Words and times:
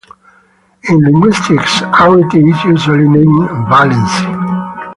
In 0.89 0.99
linguistics, 0.99 1.81
arity 1.83 2.51
is 2.51 2.63
usually 2.63 3.07
named 3.07 3.47
"valency". 3.69 4.79